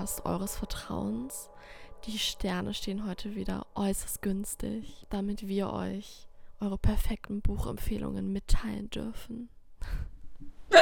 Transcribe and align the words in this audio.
Astro-Podcast 0.00 0.24
eures 0.24 0.56
Vertrauens. 0.56 1.50
Die 2.06 2.18
Sterne 2.18 2.72
stehen 2.72 3.06
heute 3.06 3.34
wieder 3.34 3.66
äußerst 3.74 4.22
günstig, 4.22 5.06
damit 5.10 5.46
wir 5.46 5.70
euch 5.74 6.26
eure 6.58 6.78
perfekten 6.78 7.42
Buchempfehlungen 7.42 8.32
mitteilen 8.32 8.90
dürfen. 8.90 9.48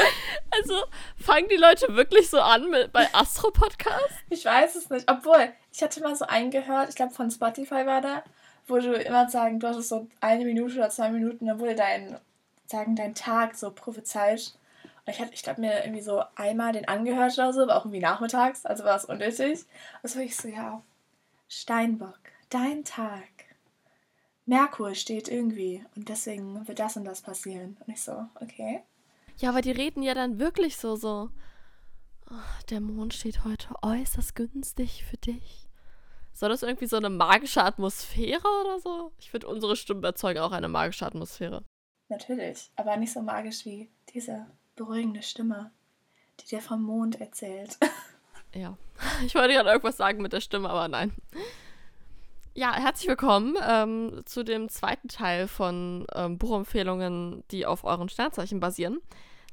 Also 0.50 0.74
fangen 1.16 1.48
die 1.48 1.56
Leute 1.56 1.94
wirklich 1.94 2.30
so 2.30 2.40
an 2.40 2.70
mit, 2.70 2.90
bei 2.92 3.06
Astro-Podcast? 3.12 4.14
Ich 4.30 4.44
weiß 4.44 4.76
es 4.76 4.88
nicht. 4.88 5.08
Obwohl, 5.10 5.52
ich 5.72 5.82
hatte 5.82 6.00
mal 6.00 6.16
so 6.16 6.24
einen 6.26 6.50
gehört, 6.50 6.88
ich 6.88 6.94
glaube 6.94 7.12
von 7.12 7.30
Spotify 7.30 7.86
war 7.86 8.00
der, 8.00 8.24
wo 8.66 8.78
du 8.78 8.94
immer 8.94 9.28
sagen, 9.28 9.60
du 9.60 9.68
hattest 9.68 9.90
so 9.90 10.08
eine 10.20 10.44
Minute 10.44 10.76
oder 10.76 10.90
zwei 10.90 11.10
Minuten, 11.10 11.46
dann 11.46 11.60
wurde 11.60 11.74
dein, 11.74 12.18
sagen, 12.66 12.96
dein 12.96 13.14
Tag 13.14 13.56
so 13.56 13.70
prophezeit. 13.70 14.54
Ich 15.08 15.20
hatte, 15.20 15.32
ich 15.34 15.42
glaube, 15.42 15.60
mir 15.60 15.84
irgendwie 15.84 16.02
so 16.02 16.22
einmal 16.36 16.72
den 16.72 16.86
angehört 16.86 17.34
oder 17.34 17.52
so, 17.52 17.62
aber 17.62 17.76
auch 17.76 17.84
irgendwie 17.84 18.00
nachmittags, 18.00 18.64
also 18.66 18.84
war 18.84 18.96
es 18.96 19.04
unnötig. 19.04 19.64
Und 20.02 20.10
so 20.10 20.20
ich 20.20 20.36
so, 20.36 20.48
ja, 20.48 20.82
Steinbock, 21.48 22.18
dein 22.50 22.84
Tag. 22.84 23.22
Merkur 24.46 24.94
steht 24.94 25.28
irgendwie 25.28 25.84
und 25.94 26.08
deswegen 26.08 26.66
wird 26.66 26.78
das 26.78 26.96
und 26.96 27.04
das 27.04 27.20
passieren. 27.22 27.76
Und 27.80 27.92
ich 27.92 28.02
so, 28.02 28.24
okay. 28.40 28.82
Ja, 29.38 29.50
aber 29.50 29.60
die 29.60 29.70
reden 29.70 30.02
ja 30.02 30.14
dann 30.14 30.38
wirklich 30.38 30.76
so, 30.76 30.96
so. 30.96 31.30
"Oh, 32.30 32.34
der 32.70 32.80
Mond 32.80 33.14
steht 33.14 33.44
heute 33.44 33.74
äußerst 33.82 34.34
günstig 34.34 35.04
für 35.04 35.16
dich. 35.18 35.68
Soll 36.32 36.50
das 36.50 36.62
irgendwie 36.62 36.86
so 36.86 36.96
eine 36.96 37.10
magische 37.10 37.62
Atmosphäre 37.62 38.46
oder 38.60 38.78
so? 38.80 39.12
Ich 39.18 39.30
finde, 39.30 39.48
unsere 39.48 39.76
Stimmen 39.76 40.04
erzeugen 40.04 40.40
auch 40.40 40.52
eine 40.52 40.68
magische 40.68 41.06
Atmosphäre. 41.06 41.64
Natürlich, 42.08 42.70
aber 42.76 42.96
nicht 42.96 43.12
so 43.12 43.20
magisch 43.20 43.64
wie 43.64 43.90
diese 44.14 44.46
beruhigende 44.78 45.22
Stimme, 45.22 45.70
die 46.40 46.46
dir 46.46 46.60
vom 46.60 46.82
Mond 46.82 47.20
erzählt. 47.20 47.76
Ja. 48.54 48.78
Ich 49.26 49.34
wollte 49.34 49.52
gerade 49.52 49.68
irgendwas 49.68 49.98
sagen 49.98 50.22
mit 50.22 50.32
der 50.32 50.40
Stimme, 50.40 50.70
aber 50.70 50.88
nein. 50.88 51.12
Ja, 52.54 52.72
herzlich 52.72 53.06
willkommen 53.06 53.58
ähm, 53.62 54.22
zu 54.24 54.42
dem 54.42 54.70
zweiten 54.70 55.08
Teil 55.08 55.48
von 55.48 56.06
ähm, 56.14 56.38
Buchempfehlungen, 56.38 57.44
die 57.50 57.66
auf 57.66 57.84
euren 57.84 58.08
Sternzeichen 58.08 58.58
basieren. 58.58 59.00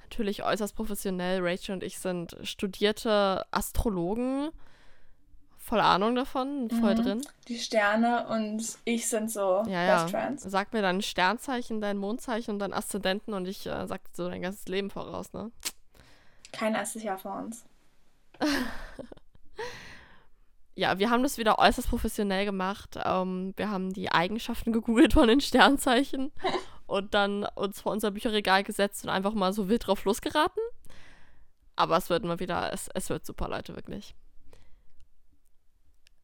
Natürlich 0.03 0.45
äußerst 0.45 0.77
professionell. 0.77 1.41
Rachel 1.41 1.73
und 1.73 1.83
ich 1.83 1.99
sind 1.99 2.37
studierte 2.43 3.45
Astrologen. 3.51 4.49
Voll 5.67 5.79
Ahnung 5.79 6.13
davon, 6.13 6.69
voll 6.69 6.93
Mhm. 6.93 7.01
drin. 7.03 7.21
Die 7.47 7.57
Sterne 7.57 8.27
und 8.27 8.63
ich 8.85 9.09
sind 9.09 9.31
so 9.31 9.63
Ja, 9.65 9.83
ja. 9.83 10.03
Best 10.03 10.11
Friends. 10.11 10.43
Sag 10.43 10.73
mir 10.73 10.83
dein 10.83 11.01
Sternzeichen, 11.01 11.81
dein 11.81 11.97
Mondzeichen 11.97 12.53
und 12.53 12.59
dein 12.59 12.71
Aszendenten 12.71 13.33
und 13.33 13.47
ich 13.47 13.65
äh, 13.65 13.87
sag 13.87 14.03
dir 14.03 14.11
so 14.13 14.29
dein 14.29 14.43
ganzes 14.43 14.67
Leben 14.67 14.91
voraus, 14.91 15.33
ne? 15.33 15.51
Kein 16.51 16.75
erstes 16.75 17.01
Jahr 17.01 17.17
vor 17.17 17.37
uns. 17.37 17.65
Ja, 20.77 20.99
wir 20.99 21.09
haben 21.09 21.23
das 21.23 21.37
wieder 21.37 21.57
äußerst 21.57 21.87
professionell 21.89 22.43
gemacht. 22.43 22.99
Ähm, 23.01 23.53
wir 23.55 23.69
haben 23.69 23.93
die 23.93 24.11
Eigenschaften 24.11 24.73
gegoogelt 24.73 25.13
von 25.13 25.29
den 25.29 25.39
Sternzeichen 25.39 26.33
und 26.85 27.13
dann 27.13 27.45
uns 27.55 27.79
vor 27.79 27.93
unser 27.93 28.11
Bücherregal 28.11 28.63
gesetzt 28.65 29.05
und 29.05 29.09
einfach 29.09 29.33
mal 29.33 29.53
so 29.53 29.69
wild 29.69 29.87
drauf 29.87 30.03
losgeraten. 30.03 30.61
Aber 31.77 31.95
es 31.95 32.09
wird 32.09 32.25
mal 32.25 32.41
wieder, 32.41 32.73
es, 32.73 32.89
es 32.93 33.09
wird 33.09 33.25
super, 33.25 33.47
Leute, 33.47 33.73
wirklich. 33.73 34.15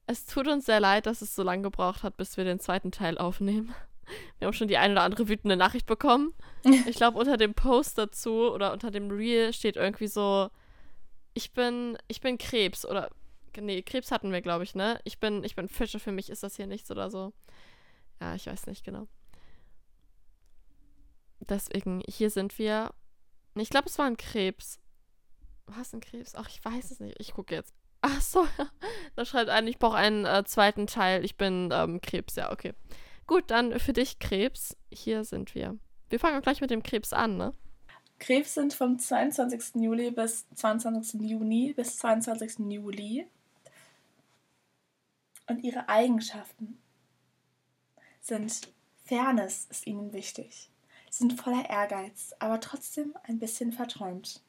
Es 0.08 0.26
tut 0.26 0.48
uns 0.48 0.66
sehr 0.66 0.80
leid, 0.80 1.06
dass 1.06 1.22
es 1.22 1.36
so 1.36 1.44
lange 1.44 1.64
gebraucht 1.64 2.04
hat, 2.04 2.18
bis 2.18 2.38
wir 2.38 2.44
den 2.44 2.60
zweiten 2.60 2.92
Teil 2.92 3.18
aufnehmen. 3.18 3.74
Wir 4.40 4.48
haben 4.48 4.54
schon 4.54 4.68
die 4.68 4.78
eine 4.78 4.94
oder 4.94 5.04
andere 5.04 5.30
wütende 5.30 5.56
Nachricht 5.56 5.86
bekommen. 5.86 6.34
Ich 6.86 6.98
glaube, 6.98 7.18
unter 7.18 7.38
dem 7.38 7.54
Post 7.54 7.98
dazu 7.98 8.52
oder 8.52 8.74
unter 8.74 8.92
dem 8.92 9.10
Reel 9.10 9.54
steht 9.54 9.78
irgendwie 9.78 10.08
so, 10.08 10.50
ich 11.34 11.54
bin, 11.54 11.98
ich 12.08 12.22
bin 12.22 12.38
Krebs 12.38 12.86
oder 12.86 13.10
nee, 13.60 13.82
Krebs 13.82 14.12
hatten 14.12 14.32
wir, 14.32 14.42
glaube 14.42 14.64
ich, 14.64 14.76
ne? 14.76 15.00
Ich 15.04 15.20
bin, 15.20 15.44
ich 15.44 15.56
bin 15.56 15.68
Fische, 15.68 16.00
für 16.00 16.12
mich 16.12 16.30
ist 16.30 16.44
das 16.44 16.56
hier 16.56 16.68
nichts 16.68 16.92
oder 16.92 17.10
so. 17.10 17.34
Ja, 18.20 18.36
ich 18.36 18.46
weiß 18.48 18.68
nicht 18.68 18.84
genau. 18.84 19.08
Deswegen, 21.40 22.04
hier 22.08 22.30
sind 22.30 22.60
wir. 22.60 22.92
Ich 23.56 23.70
glaube, 23.70 23.90
es 23.90 23.98
war 23.98 24.06
ein 24.06 24.18
Krebs. 24.18 24.80
Was 25.66 25.94
ein 25.94 26.02
Krebs? 26.02 26.36
Ach, 26.36 26.48
ich 26.48 26.64
weiß 26.64 26.92
es 26.92 27.00
nicht. 27.00 27.20
Ich 27.20 27.34
gucke 27.34 27.56
jetzt. 27.56 27.74
Ach 28.02 28.22
so. 28.22 28.48
Da 29.16 29.26
schreibt 29.26 29.50
ein, 29.50 29.68
ich 29.68 29.78
brauche 29.78 29.98
einen 29.98 30.26
äh, 30.26 30.44
zweiten 30.46 30.88
Teil. 30.88 31.24
Ich 31.26 31.36
bin 31.36 31.70
ähm, 31.72 32.02
Krebs, 32.02 32.36
ja, 32.36 32.52
okay. 32.52 32.74
Gut, 33.28 33.52
dann 33.52 33.80
für 33.80 33.94
dich 33.94 34.20
Krebs. 34.20 34.76
Hier 34.92 35.24
sind 35.24 35.54
wir. 35.54 35.78
Wir 36.10 36.20
fangen 36.20 36.38
auch 36.38 36.42
gleich 36.42 36.62
mit 36.62 36.72
dem 36.72 36.84
Krebs 36.84 37.14
an, 37.14 37.38
ne? 37.38 37.54
Krebs 38.20 38.54
sind 38.54 38.74
vom 38.74 39.00
22. 39.00 39.82
Juli 39.82 40.12
bis 40.12 40.48
22. 40.56 41.22
Juni 41.22 41.74
bis 41.76 41.98
22. 41.98 42.60
Juli. 42.72 43.28
Und 45.48 45.64
ihre 45.64 45.90
Eigenschaften 45.90 46.78
sind 48.22 48.70
Fairness 49.06 49.68
ist 49.70 49.88
ihnen 49.88 50.14
wichtig. 50.14 50.70
Sie 51.10 51.18
sind 51.18 51.34
voller 51.42 51.70
Ehrgeiz, 51.70 52.34
aber 52.40 52.62
trotzdem 52.62 53.14
ein 53.24 53.40
bisschen 53.40 53.74
verträumt. 53.74 54.42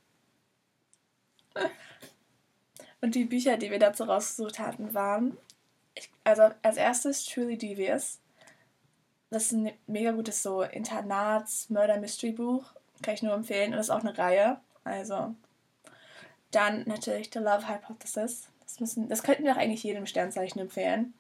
Und 3.03 3.15
die 3.17 3.25
Bücher, 3.25 3.59
die 3.59 3.71
wir 3.71 3.81
dazu 3.81 4.05
rausgesucht 4.05 4.61
hatten, 4.61 4.95
waren, 4.95 5.37
ich, 5.95 6.11
also 6.25 6.49
als 6.63 6.79
erstes 6.79 7.27
Truly 7.27 7.59
Devious. 7.59 8.21
Das 9.29 9.43
ist 9.47 9.53
ein 9.53 9.73
mega 9.87 10.13
gutes 10.13 10.43
so 10.43 10.63
Internats-Murder-Mystery-Buch. 10.63 12.65
Kann 13.03 13.15
ich 13.15 13.23
nur 13.23 13.35
empfehlen. 13.35 13.73
Und 13.73 13.79
das 13.79 13.87
ist 13.87 13.91
auch 13.91 14.05
eine 14.05 14.17
Reihe. 14.17 14.61
Also. 14.85 15.35
Dann 16.53 16.85
natürlich 16.87 17.31
The 17.33 17.41
Love 17.41 17.69
Hypothesis. 17.69 18.49
Das, 18.61 18.79
müssen, 18.79 19.09
das 19.09 19.25
könnten 19.25 19.45
wir 19.45 19.53
auch 19.53 19.59
eigentlich 19.59 19.83
jedem 19.83 20.07
Sternzeichen 20.07 20.61
empfehlen. 20.61 21.13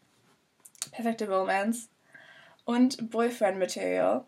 Perfekte 0.93 1.28
Romance. 1.28 1.88
Und 2.64 3.10
Boyfriend 3.10 3.59
Material. 3.59 4.25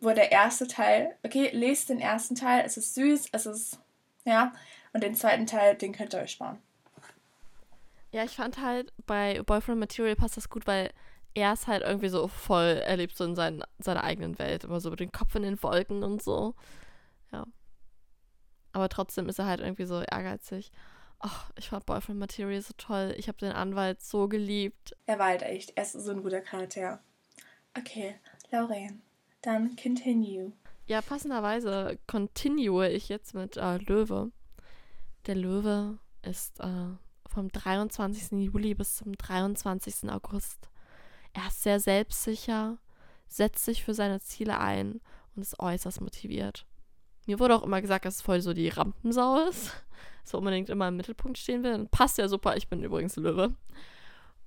Wo 0.00 0.10
der 0.10 0.30
erste 0.30 0.68
Teil. 0.68 1.16
Okay, 1.24 1.50
lest 1.52 1.88
den 1.88 2.00
ersten 2.00 2.36
Teil. 2.36 2.62
Es 2.64 2.76
ist 2.76 2.94
süß. 2.94 3.30
Es 3.32 3.46
ist. 3.46 3.80
Ja. 4.24 4.52
Und 4.92 5.02
den 5.02 5.16
zweiten 5.16 5.46
Teil, 5.46 5.74
den 5.74 5.92
könnt 5.92 6.14
ihr 6.14 6.20
euch 6.20 6.30
sparen. 6.32 6.62
Ja, 8.12 8.24
ich 8.24 8.36
fand 8.36 8.60
halt 8.60 8.92
bei 9.06 9.42
Boyfriend 9.42 9.80
Material 9.80 10.14
passt 10.16 10.36
das 10.36 10.50
gut, 10.50 10.66
weil 10.66 10.92
er 11.34 11.54
ist 11.54 11.66
halt 11.66 11.82
irgendwie 11.82 12.10
so 12.10 12.28
voll, 12.28 12.82
er 12.84 12.96
lebt 12.96 13.16
so 13.16 13.24
in 13.24 13.34
seinen, 13.34 13.64
seiner 13.78 14.04
eigenen 14.04 14.38
Welt, 14.38 14.64
immer 14.64 14.80
so 14.80 14.90
mit 14.90 15.00
dem 15.00 15.12
Kopf 15.12 15.34
in 15.34 15.42
den 15.42 15.62
Wolken 15.62 16.02
und 16.02 16.22
so. 16.22 16.54
Ja. 17.32 17.46
Aber 18.72 18.88
trotzdem 18.90 19.28
ist 19.28 19.38
er 19.38 19.46
halt 19.46 19.60
irgendwie 19.60 19.86
so 19.86 20.02
ehrgeizig. 20.02 20.70
Ach, 21.20 21.50
ich 21.56 21.68
fand 21.68 21.86
Boyfriend 21.86 22.18
Material 22.18 22.60
so 22.60 22.74
toll. 22.76 23.14
Ich 23.16 23.28
habe 23.28 23.38
den 23.38 23.52
Anwalt 23.52 24.02
so 24.02 24.28
geliebt. 24.28 24.94
Er 25.06 25.18
war 25.18 25.28
halt 25.28 25.42
echt. 25.42 25.72
Er 25.76 25.84
ist 25.84 25.92
so 25.92 26.10
ein 26.10 26.22
guter 26.22 26.40
Charakter. 26.40 27.00
Okay, 27.78 28.16
Lauren. 28.50 29.02
Dann 29.40 29.76
continue. 29.76 30.52
Ja, 30.86 31.00
passenderweise 31.00 31.98
continue 32.06 32.88
ich 32.88 33.08
jetzt 33.08 33.34
mit 33.34 33.56
äh, 33.56 33.78
Löwe. 33.78 34.32
Der 35.26 35.36
Löwe 35.36 35.98
ist 36.22 36.60
äh, 36.60 36.96
vom 37.32 37.50
23. 37.50 38.32
Juli 38.32 38.74
bis 38.74 38.96
zum 38.96 39.16
23. 39.16 40.10
August. 40.10 40.68
Er 41.32 41.48
ist 41.48 41.62
sehr 41.62 41.80
selbstsicher, 41.80 42.78
setzt 43.26 43.64
sich 43.64 43.84
für 43.84 43.94
seine 43.94 44.20
Ziele 44.20 44.58
ein 44.58 45.00
und 45.34 45.42
ist 45.42 45.58
äußerst 45.58 46.00
motiviert. 46.00 46.66
Mir 47.26 47.38
wurde 47.38 47.56
auch 47.56 47.62
immer 47.62 47.80
gesagt, 47.80 48.04
dass 48.04 48.16
es 48.16 48.22
voll 48.22 48.40
so 48.40 48.52
die 48.52 48.68
Rampensau 48.68 49.48
ist. 49.48 49.72
So 50.24 50.38
unbedingt 50.38 50.70
immer 50.70 50.86
im 50.86 50.96
Mittelpunkt 50.96 51.36
stehen 51.36 51.64
will. 51.64 51.88
Passt 51.90 52.16
ja 52.16 52.28
super, 52.28 52.56
ich 52.56 52.68
bin 52.68 52.84
übrigens 52.84 53.16
Löwe. 53.16 53.56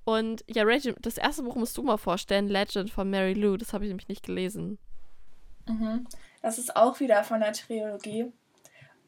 Und 0.05 0.45
ja, 0.47 0.63
Rachel, 0.65 0.95
das 1.01 1.17
erste 1.17 1.43
Buch 1.43 1.57
musst 1.57 1.77
du 1.77 1.83
mal 1.83 1.97
vorstellen, 1.97 2.47
Legend 2.47 2.89
von 2.89 3.09
Mary 3.09 3.33
Lou. 3.33 3.57
Das 3.57 3.73
habe 3.73 3.83
ich 3.83 3.89
nämlich 3.89 4.07
nicht 4.07 4.25
gelesen. 4.25 4.77
Mhm. 5.67 6.07
Das 6.41 6.59
ist 6.59 6.77
auch 6.77 7.01
wieder 7.01 7.25
von 7.25 7.41
der 7.41 7.51
Trilogie. 7.51 8.31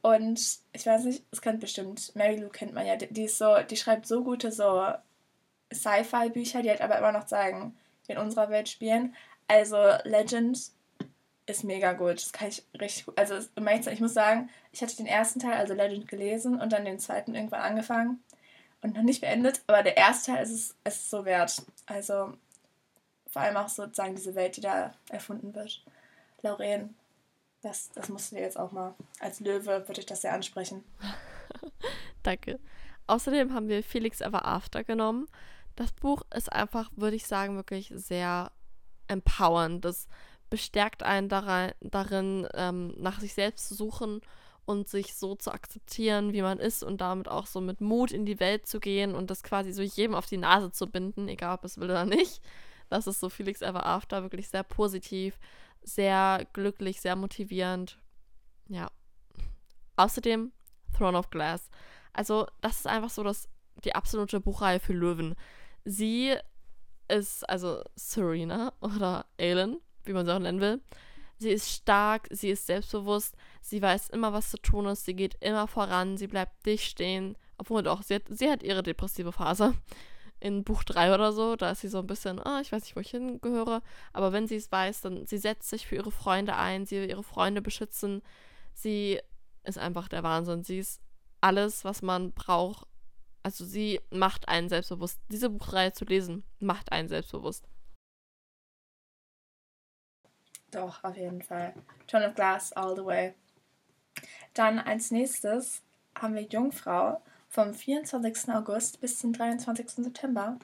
Und 0.02 0.60
ich 0.74 0.86
weiß 0.86 1.06
nicht, 1.06 1.24
es 1.32 1.42
kennt 1.42 1.60
bestimmt, 1.60 2.16
Mary 2.16 2.38
Lou 2.38 2.50
kennt 2.50 2.74
man 2.74 2.86
ja, 2.86 2.96
die, 2.96 3.24
ist 3.24 3.38
so, 3.38 3.58
die 3.70 3.78
schreibt 3.78 4.06
so 4.06 4.24
gute 4.24 4.52
so 4.52 4.88
Sci-Fi-Bücher, 5.74 6.62
die 6.62 6.70
halt 6.70 6.82
aber 6.82 6.98
immer 6.98 7.12
noch 7.12 7.28
sagen, 7.28 7.78
in 8.08 8.18
unserer 8.18 8.50
Welt 8.50 8.70
spielen. 8.70 9.16
Also 9.48 9.78
Legend 10.04 10.72
ist 11.46 11.64
mega 11.64 11.94
gut. 11.94 12.22
Das 12.22 12.34
kann 12.34 12.50
ich 12.50 12.64
richtig 12.80 13.06
gut. 13.06 13.18
Also 13.18 13.36
ich 13.36 14.00
muss 14.00 14.14
sagen, 14.14 14.50
ich 14.72 14.82
hatte 14.82 14.96
den 14.98 15.08
ersten 15.08 15.40
Teil, 15.40 15.54
also 15.54 15.74
Legend, 15.74 16.08
gelesen 16.08 16.60
und 16.60 16.72
dann 16.74 16.86
den 16.86 17.00
zweiten 17.00 17.36
irgendwann 17.36 17.62
angefangen 17.62 18.24
und 18.82 18.96
noch 18.96 19.04
nicht 19.04 19.22
beendet. 19.22 19.62
Aber 19.68 19.84
der 19.84 19.98
erste 19.98 20.32
Teil 20.32 20.44
ist 20.44 20.52
es, 20.52 20.76
ist 20.84 21.10
so 21.10 21.26
wert. 21.26 21.64
Also 21.86 22.34
vor 23.28 23.42
allem 23.42 23.58
auch 23.58 23.70
sozusagen 23.70 24.16
diese 24.16 24.36
Welt, 24.36 24.58
die 24.58 24.62
da 24.62 24.94
erfunden 25.10 25.54
wird. 25.56 25.84
Lauren, 26.42 26.96
das, 27.68 27.92
das 27.92 28.10
musst 28.10 28.32
du 28.32 28.38
dir 28.38 28.42
jetzt 28.42 28.58
auch 28.58 28.72
mal. 28.72 28.96
Als 29.20 29.40
Löwe 29.40 29.84
würde 29.88 30.00
ich 30.00 30.06
das 30.06 30.22
sehr 30.22 30.34
ansprechen. 30.34 30.84
Danke. 32.24 32.60
Außerdem 33.08 33.54
haben 33.54 33.68
wir 33.68 33.84
Felix 33.84 34.22
Ever 34.22 34.46
After 34.46 34.84
genommen. 34.84 35.28
Das 35.76 35.92
Buch 35.92 36.24
ist 36.36 36.52
einfach, 36.52 36.90
würde 36.96 37.16
ich 37.16 37.28
sagen, 37.28 37.56
wirklich 37.56 37.92
sehr 37.94 38.52
empowernd. 39.08 39.84
Das 39.84 40.08
bestärkt 40.50 41.04
einen 41.04 41.30
darin, 41.30 41.74
darin 41.82 42.48
ähm, 42.54 42.94
nach 42.98 43.20
sich 43.20 43.34
selbst 43.34 43.68
zu 43.68 43.76
suchen 43.76 44.22
und 44.66 44.88
sich 44.88 45.16
so 45.16 45.36
zu 45.36 45.52
akzeptieren, 45.52 46.34
wie 46.34 46.42
man 46.42 46.60
ist 46.60 46.84
und 46.84 47.02
damit 47.02 47.28
auch 47.28 47.48
so 47.48 47.62
mit 47.62 47.82
Mut 47.82 48.12
in 48.12 48.26
die 48.26 48.40
Welt 48.40 48.66
zu 48.66 48.80
gehen 48.80 49.14
und 49.14 49.30
das 49.30 49.44
quasi 49.44 49.72
so 49.72 49.82
jedem 49.82 50.16
auf 50.16 50.26
die 50.26 50.38
Nase 50.38 50.72
zu 50.72 50.88
binden, 50.88 51.28
egal 51.28 51.56
ob 51.56 51.66
es 51.66 51.78
will 51.78 51.90
oder 51.90 52.06
nicht. 52.06 52.42
Das 52.90 53.08
ist 53.08 53.20
so 53.20 53.30
Felix 53.30 53.62
Ever 53.62 53.86
After, 53.86 54.24
wirklich 54.24 54.48
sehr 54.48 54.64
positiv, 54.64 55.38
sehr 55.84 56.48
glücklich, 56.54 57.02
sehr 57.02 57.16
motivierend. 57.16 58.00
Ja. 58.68 58.92
Außerdem 59.96 60.52
Throne 60.96 61.18
of 61.18 61.30
Glass. 61.30 61.70
Also, 62.14 62.48
das 62.62 62.78
ist 62.78 62.88
einfach 62.88 63.10
so 63.10 63.24
das, 63.24 63.48
die 63.84 63.96
absolute 63.96 64.40
Buchreihe 64.40 64.80
für 64.80 64.94
Löwen. 64.94 65.36
Sie 65.86 66.36
ist, 67.08 67.48
also 67.50 67.84
Serena 67.96 68.74
oder 68.82 69.26
Aelin, 69.40 69.78
wie 70.04 70.14
man 70.14 70.26
sie 70.26 70.34
auch 70.34 70.40
nennen 70.40 70.62
will. 70.62 70.82
Sie 71.40 71.52
ist 71.52 71.70
stark, 71.70 72.28
sie 72.32 72.50
ist 72.50 72.66
selbstbewusst, 72.66 73.36
sie 73.62 73.82
weiß 73.82 74.10
immer, 74.10 74.34
was 74.34 74.50
zu 74.50 74.58
tun 74.58 74.88
ist, 74.88 75.06
sie 75.06 75.14
geht 75.14 75.36
immer 75.40 75.68
voran, 75.68 76.18
sie 76.18 76.28
bleibt 76.28 76.66
dicht 76.66 76.90
stehen. 76.90 77.38
Obwohl 77.60 77.84
doch, 77.84 78.02
sie 78.02 78.16
hat, 78.16 78.24
sie 78.30 78.50
hat 78.50 78.64
ihre 78.64 78.82
depressive 78.82 79.32
Phase. 79.32 79.76
In 80.40 80.64
Buch 80.64 80.84
3 80.84 81.14
oder 81.14 81.34
so, 81.34 81.56
da 81.56 81.72
ist 81.72 81.82
sie 81.82 81.88
so 81.88 82.00
ein 82.00 82.08
bisschen, 82.08 82.40
oh, 82.40 82.60
ich 82.62 82.72
weiß 82.72 82.84
nicht, 82.84 82.96
wo 82.96 83.00
ich 83.00 83.10
hingehöre. 83.10 83.82
Aber 84.14 84.32
wenn 84.34 84.48
sie 84.48 84.56
es 84.56 84.72
weiß, 84.72 85.02
dann 85.02 85.26
sie 85.26 85.38
setzt 85.38 85.70
sich 85.70 85.88
für 85.88 85.96
ihre 85.96 86.12
Freunde 86.12 86.56
ein, 86.56 86.86
sie 86.86 87.02
will 87.02 87.10
ihre 87.10 87.24
Freunde 87.24 87.62
beschützen. 87.62 88.22
Sie 88.74 89.20
ist 89.64 89.80
einfach 89.80 90.08
der 90.08 90.24
Wahnsinn. 90.24 90.64
Sie 90.64 90.78
ist 90.80 91.02
alles, 91.42 91.84
was 91.86 92.02
man 92.02 92.34
braucht. 92.34 92.88
Also 93.42 93.66
sie 93.66 94.02
macht 94.12 94.48
einen 94.48 94.70
selbstbewusst. 94.70 95.20
Diese 95.30 95.50
Buchreihe 95.50 95.94
zu 95.94 96.06
lesen, 96.06 96.44
macht 96.60 96.92
einen 96.92 97.08
selbstbewusst. 97.08 97.68
Doch, 100.72 101.04
auf 101.04 101.16
jeden 101.16 101.42
Fall. 101.42 101.74
Turn 102.08 102.24
of 102.24 102.36
Glass 102.36 102.74
all 102.74 102.96
the 102.96 103.06
way. 103.06 103.34
Dann 104.54 104.80
als 104.80 105.12
nächstes 105.12 105.82
haben 106.16 106.36
wir 106.36 106.44
Jungfrau 106.44 107.22
vom 107.58 107.74
24. 107.74 108.54
August 108.54 109.02
bis 109.02 109.18
zum 109.18 109.34
23. 109.34 109.90
September. 109.90 110.60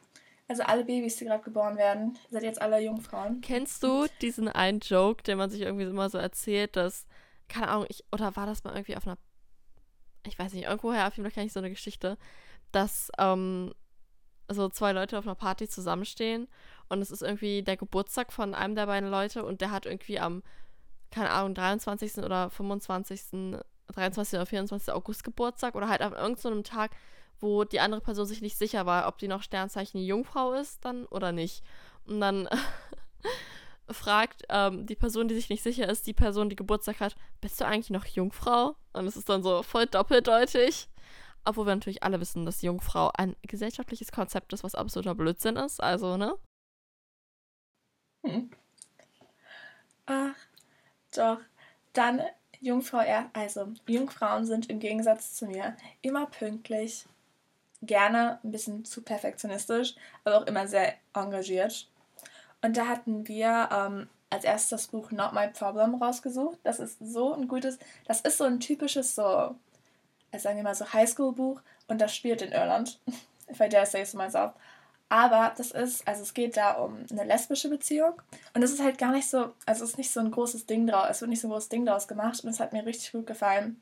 Also 0.47 0.61
alle 0.61 0.85
Babys, 0.85 1.15
die 1.15 1.25
gerade 1.25 1.43
geboren 1.43 1.75
werden, 1.75 2.19
sind 2.29 2.43
jetzt 2.43 2.61
alle 2.61 2.79
Jungfrauen. 2.79 3.41
Kennst 3.41 3.81
du 3.81 4.05
diesen 4.21 4.47
einen 4.47 4.79
Joke, 4.79 5.23
den 5.23 5.39
man 5.39 5.49
sich 5.49 5.61
irgendwie 5.61 5.85
immer 5.85 6.11
so 6.11 6.19
erzählt, 6.19 6.75
dass, 6.75 7.07
keine 7.49 7.69
Ahnung, 7.69 7.87
ich, 7.89 8.03
oder 8.11 8.35
war 8.35 8.45
das 8.45 8.63
mal 8.63 8.75
irgendwie 8.75 8.95
auf 8.95 9.07
einer, 9.07 9.17
ich 10.27 10.37
weiß 10.37 10.53
nicht, 10.53 10.65
irgendwoher 10.65 11.07
auf 11.07 11.17
jeden 11.17 11.27
Fall 11.27 11.33
kenne 11.33 11.47
ich 11.47 11.53
so 11.53 11.61
eine 11.61 11.71
Geschichte, 11.71 12.15
dass 12.71 13.09
ähm, 13.17 13.73
so 14.47 14.69
zwei 14.69 14.91
Leute 14.91 15.17
auf 15.17 15.25
einer 15.25 15.33
Party 15.33 15.67
zusammenstehen 15.67 16.47
und 16.89 17.01
es 17.01 17.09
ist 17.09 17.23
irgendwie 17.23 17.63
der 17.63 17.77
Geburtstag 17.77 18.31
von 18.31 18.53
einem 18.53 18.75
der 18.75 18.85
beiden 18.85 19.09
Leute 19.09 19.43
und 19.43 19.61
der 19.61 19.71
hat 19.71 19.87
irgendwie 19.87 20.19
am, 20.19 20.43
keine 21.09 21.31
Ahnung, 21.31 21.55
23. 21.55 22.17
oder 22.17 22.51
25. 22.51 23.63
23. 23.87 24.37
oder 24.37 24.45
24. 24.45 24.93
August 24.93 25.23
Geburtstag 25.23 25.75
oder 25.75 25.89
halt 25.89 26.01
auf 26.01 26.13
irgendeinem 26.13 26.57
so 26.57 26.61
Tag, 26.61 26.91
wo 27.39 27.63
die 27.63 27.79
andere 27.79 28.01
Person 28.01 28.25
sich 28.25 28.41
nicht 28.41 28.57
sicher 28.57 28.85
war, 28.85 29.07
ob 29.07 29.17
die 29.17 29.27
noch 29.27 29.43
Sternzeichen 29.43 30.01
Jungfrau 30.01 30.53
ist 30.53 30.83
dann 30.85 31.05
oder 31.05 31.31
nicht. 31.31 31.63
Und 32.05 32.21
dann 32.21 32.49
fragt 33.89 34.43
ähm, 34.49 34.85
die 34.85 34.95
Person, 34.95 35.27
die 35.27 35.35
sich 35.35 35.49
nicht 35.49 35.63
sicher 35.63 35.89
ist, 35.89 36.07
die 36.07 36.13
Person, 36.13 36.49
die 36.49 36.55
Geburtstag 36.55 36.99
hat, 36.99 37.15
bist 37.41 37.59
du 37.59 37.65
eigentlich 37.65 37.89
noch 37.89 38.05
Jungfrau? 38.05 38.75
Und 38.93 39.07
es 39.07 39.17
ist 39.17 39.29
dann 39.29 39.43
so 39.43 39.63
voll 39.63 39.85
doppeldeutig. 39.85 40.87
Obwohl 41.45 41.65
wir 41.65 41.75
natürlich 41.75 42.03
alle 42.03 42.21
wissen, 42.21 42.45
dass 42.45 42.61
Jungfrau 42.61 43.11
ein 43.17 43.35
gesellschaftliches 43.41 44.13
Konzept 44.13 44.53
ist, 44.53 44.63
was 44.63 44.75
absoluter 44.75 45.13
Blödsinn 45.13 45.57
ist. 45.57 45.83
Also, 45.83 46.15
ne? 46.15 46.35
Hm. 48.23 48.49
Ach, 50.05 50.35
doch. 51.13 51.39
Dann 51.91 52.21
Jungfrau, 52.63 53.03
also 53.33 53.67
Jungfrauen 53.87 54.45
sind 54.45 54.69
im 54.69 54.79
Gegensatz 54.79 55.33
zu 55.35 55.45
mir 55.45 55.75
immer 56.01 56.25
pünktlich, 56.27 57.05
gerne 57.81 58.39
ein 58.43 58.51
bisschen 58.51 58.85
zu 58.85 59.01
perfektionistisch, 59.01 59.95
aber 60.23 60.37
auch 60.37 60.47
immer 60.47 60.67
sehr 60.67 60.93
engagiert. 61.13 61.87
Und 62.61 62.77
da 62.77 62.87
hatten 62.87 63.27
wir 63.27 63.69
ähm, 63.71 64.07
als 64.29 64.45
erstes 64.45 64.69
das 64.69 64.87
Buch 64.87 65.11
Not 65.11 65.33
My 65.33 65.49
Problem 65.49 65.95
rausgesucht. 65.95 66.57
Das 66.63 66.79
ist 66.79 66.97
so 66.99 67.33
ein 67.33 67.47
gutes, 67.47 67.77
das 68.05 68.21
ist 68.21 68.37
so 68.37 68.45
ein 68.45 68.59
typisches 68.59 69.15
so 69.15 69.55
sagen 70.39 70.57
wir 70.57 70.63
mal 70.63 70.75
so 70.75 70.91
Highschool-Buch 70.91 71.61
und 71.87 72.01
das 72.01 72.15
spielt 72.15 72.41
in 72.41 72.51
Irland. 72.51 72.99
If 73.49 73.59
I 73.59 73.69
dare 73.69 73.85
say 73.85 74.03
so 74.05 74.17
myself. 74.17 74.53
Aber 75.13 75.53
das 75.55 75.69
ist, 75.69 76.07
also 76.07 76.23
es 76.23 76.33
geht 76.33 76.57
da 76.57 76.71
um 76.71 77.05
eine 77.11 77.23
lesbische 77.23 77.69
Beziehung 77.69 78.19
und 78.55 78.63
es 78.63 78.71
ist 78.71 78.81
halt 78.81 78.97
gar 78.97 79.11
nicht 79.11 79.29
so, 79.29 79.53
also 79.67 79.83
es 79.83 79.91
ist 79.91 79.97
nicht 79.99 80.09
so 80.09 80.19
ein 80.19 80.31
großes 80.31 80.65
Ding 80.65 80.87
draus, 80.87 81.07
es 81.11 81.21
wird 81.21 81.29
nicht 81.29 81.39
so 81.39 81.47
ein 81.47 81.51
großes 81.51 81.69
Ding 81.69 81.85
draus 81.85 82.07
gemacht 82.07 82.43
und 82.43 82.49
es 82.49 82.59
hat 82.59 82.73
mir 82.73 82.83
richtig 82.83 83.11
gut 83.11 83.27
gefallen. 83.27 83.79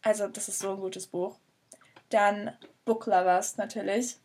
Also 0.00 0.28
das 0.28 0.48
ist 0.48 0.60
so 0.60 0.74
ein 0.74 0.80
gutes 0.80 1.08
Buch. 1.08 1.34
Dann 2.08 2.56
Book 2.84 3.06
Lovers 3.06 3.56
natürlich. 3.56 4.16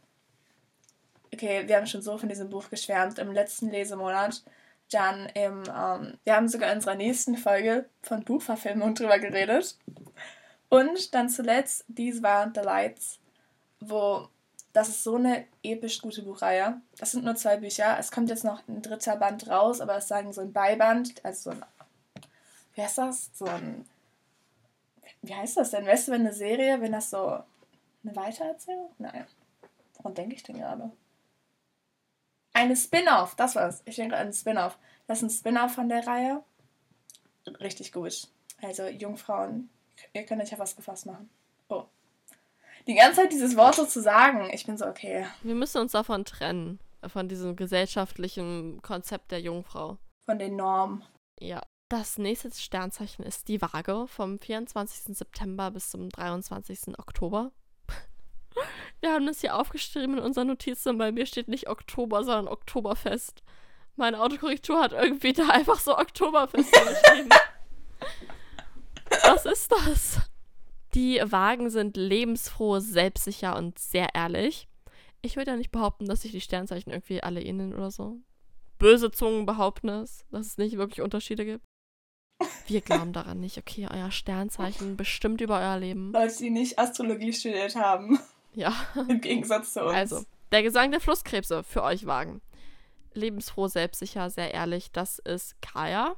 Okay, 1.33 1.67
wir 1.67 1.77
haben 1.77 1.87
schon 1.87 2.03
so 2.03 2.15
von 2.19 2.29
diesem 2.29 2.51
Buch 2.51 2.69
geschwärmt 2.69 3.17
im 3.17 3.31
letzten 3.31 3.71
Lesemonat. 3.71 4.43
Dann 4.91 5.25
im, 5.33 5.63
ähm, 5.63 6.19
wir 6.23 6.35
haben 6.35 6.47
sogar 6.47 6.69
in 6.69 6.77
unserer 6.77 6.93
nächsten 6.93 7.37
Folge 7.37 7.89
von 8.03 8.23
Buchverfilmung 8.23 8.93
drüber 8.93 9.17
geredet. 9.17 9.79
Und 10.69 11.15
dann 11.15 11.27
zuletzt 11.27 11.85
These 11.95 12.21
Waren 12.21 12.53
the 12.53 12.61
Lights, 12.61 13.17
wo 13.79 14.29
das 14.77 14.89
ist 14.89 15.03
so 15.03 15.15
eine 15.15 15.47
episch 15.63 16.01
gute 16.01 16.21
Buchreihe. 16.21 16.79
Das 16.99 17.11
sind 17.11 17.25
nur 17.25 17.35
zwei 17.35 17.57
Bücher. 17.57 17.97
Es 17.97 18.11
kommt 18.11 18.29
jetzt 18.29 18.43
noch 18.43 18.61
ein 18.67 18.83
dritter 18.83 19.15
Band 19.15 19.49
raus, 19.49 19.81
aber 19.81 19.97
es 19.97 20.07
sagen 20.07 20.31
so 20.31 20.41
ein 20.41 20.53
Beiband, 20.53 21.25
also 21.25 21.49
so 21.49 21.57
ein, 21.57 21.65
wie 22.75 22.83
heißt 22.83 22.99
das? 22.99 23.31
So 23.33 23.45
ein, 23.45 23.85
wie 25.23 25.33
heißt 25.33 25.57
das 25.57 25.71
denn? 25.71 25.87
Weißt 25.87 26.07
du, 26.07 26.11
wenn 26.11 26.21
eine 26.21 26.33
Serie, 26.33 26.79
wenn 26.79 26.91
das 26.91 27.09
so 27.09 27.39
eine 28.03 28.15
Weitererzählung? 28.15 28.91
Nein. 28.99 29.25
Woran 29.95 30.13
denke 30.13 30.35
ich 30.35 30.43
denn 30.43 30.59
gerade? 30.59 30.91
Eine 32.53 32.75
Spin-off, 32.75 33.33
das 33.33 33.55
war's. 33.55 33.81
Ich 33.85 33.95
denke 33.95 34.15
an 34.15 34.25
einen 34.25 34.33
Spin-off. 34.33 34.77
Das 35.07 35.17
ist 35.17 35.23
ein 35.23 35.29
Spin-off 35.31 35.73
von 35.73 35.89
der 35.89 36.05
Reihe. 36.05 36.43
Richtig 37.59 37.91
gut. 37.91 38.27
Also 38.61 38.85
Jungfrauen 38.85 39.71
Ihr 40.13 40.23
könnt 40.23 40.41
euch 40.41 40.51
ja 40.51 40.59
was 40.59 40.75
gefasst 40.75 41.05
machen. 41.05 41.29
Die 42.87 42.95
ganze 42.95 43.21
Zeit 43.21 43.33
dieses 43.33 43.57
Wort 43.57 43.75
so 43.75 43.85
zu 43.85 44.01
sagen, 44.01 44.49
ich 44.53 44.65
bin 44.65 44.77
so, 44.77 44.85
okay. 44.85 45.25
Wir 45.43 45.55
müssen 45.55 45.81
uns 45.81 45.91
davon 45.91 46.23
trennen. 46.23 46.79
Von 47.05 47.27
diesem 47.27 47.55
gesellschaftlichen 47.55 48.81
Konzept 48.81 49.31
der 49.31 49.39
Jungfrau. 49.39 49.97
Von 50.25 50.39
den 50.39 50.55
Normen. 50.55 51.03
Ja. 51.39 51.61
Das 51.89 52.17
nächste 52.17 52.51
Sternzeichen 52.51 53.23
ist 53.23 53.47
die 53.47 53.61
Waage 53.61 54.07
vom 54.07 54.39
24. 54.39 55.15
September 55.15 55.71
bis 55.71 55.89
zum 55.89 56.09
23. 56.09 56.99
Oktober. 56.99 57.51
Wir 58.99 59.13
haben 59.13 59.25
das 59.25 59.39
hier 59.39 59.55
aufgeschrieben 59.55 60.17
in 60.17 60.23
unseren 60.23 60.47
Notizen, 60.47 60.97
bei 60.97 61.13
mir 61.13 61.25
steht 61.25 61.47
nicht 61.47 61.69
Oktober, 61.69 62.25
sondern 62.25 62.49
Oktoberfest. 62.49 63.41
Meine 63.95 64.21
Autokorrektur 64.21 64.81
hat 64.81 64.91
irgendwie 64.91 65.31
da 65.31 65.47
einfach 65.49 65.79
so 65.79 65.97
Oktoberfest 65.97 66.73
geschrieben. 66.73 67.29
Was 69.23 69.45
ist 69.45 69.71
das? 69.71 70.19
Die 70.97 71.21
Wagen 71.23 71.69
sind 71.69 71.95
lebensfroh, 71.95 72.79
selbstsicher 72.79 73.55
und 73.55 73.77
sehr 73.77 74.15
ehrlich. 74.15 74.67
Ich 75.21 75.35
würde 75.35 75.51
ja 75.51 75.57
nicht 75.57 75.69
behaupten, 75.69 76.07
dass 76.07 76.23
sich 76.23 76.31
die 76.31 76.41
Sternzeichen 76.41 76.91
irgendwie 76.91 77.21
alle 77.21 77.39
ähneln 77.39 77.75
oder 77.75 77.91
so. 77.91 78.17
Böse 78.79 79.11
Zungen 79.11 79.45
behaupten 79.45 79.89
es, 79.89 80.25
dass 80.31 80.47
es 80.47 80.57
nicht 80.57 80.75
wirklich 80.77 81.03
Unterschiede 81.03 81.45
gibt. 81.45 81.63
Wir 82.65 82.81
glauben 82.81 83.13
daran 83.13 83.39
nicht. 83.39 83.59
Okay, 83.59 83.87
euer 83.87 84.09
Sternzeichen 84.09 84.97
bestimmt 84.97 85.39
über 85.39 85.59
euer 85.59 85.77
Leben. 85.77 86.13
Leute, 86.13 86.35
die 86.39 86.49
nicht 86.49 86.79
Astrologie 86.79 87.31
studiert 87.31 87.75
haben. 87.75 88.17
Ja. 88.55 88.73
Im 89.07 89.21
Gegensatz 89.21 89.73
zu 89.73 89.83
uns. 89.83 89.93
Also, 89.93 90.23
der 90.51 90.63
Gesang 90.63 90.89
der 90.89 90.99
Flusskrebse 90.99 91.61
für 91.61 91.83
euch 91.83 92.07
Wagen. 92.07 92.41
Lebensfroh, 93.13 93.67
selbstsicher, 93.67 94.31
sehr 94.31 94.51
ehrlich. 94.51 94.91
Das 94.91 95.19
ist 95.19 95.61
Kaya 95.61 96.15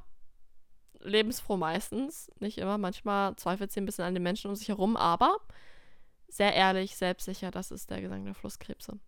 lebensfroh 1.00 1.56
meistens, 1.56 2.30
nicht 2.40 2.58
immer. 2.58 2.78
Manchmal 2.78 3.36
zweifelt 3.36 3.72
sie 3.72 3.80
ein 3.80 3.86
bisschen 3.86 4.04
an 4.04 4.14
den 4.14 4.22
Menschen 4.22 4.48
um 4.48 4.56
sich 4.56 4.68
herum, 4.68 4.96
aber 4.96 5.38
sehr 6.28 6.54
ehrlich, 6.54 6.96
selbstsicher, 6.96 7.50
das 7.50 7.70
ist 7.70 7.90
der 7.90 8.00
Gesang 8.00 8.24
der 8.24 8.34
Flusskrebse. 8.34 8.98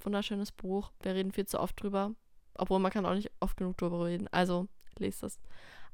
Wunderschönes 0.00 0.52
Buch. 0.52 0.90
Wir 1.02 1.14
reden 1.14 1.32
viel 1.32 1.46
zu 1.46 1.60
oft 1.60 1.80
drüber, 1.82 2.14
obwohl 2.54 2.78
man 2.78 2.90
kann 2.90 3.06
auch 3.06 3.14
nicht 3.14 3.30
oft 3.40 3.56
genug 3.56 3.76
drüber 3.76 4.06
reden. 4.06 4.28
Also 4.32 4.68
lest 4.98 5.22
es. 5.22 5.38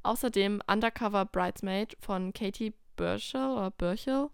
Außerdem 0.03 0.63
Undercover 0.71 1.25
Bridesmaid 1.25 1.97
von 2.01 2.33
Katie 2.33 2.75
Burchell 2.97 3.51
oder 3.51 3.71
Burchell. 3.73 4.29